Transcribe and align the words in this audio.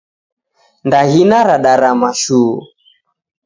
Ndaghina 0.87 1.37
radarama 1.47 2.09
shuu. 2.21 2.57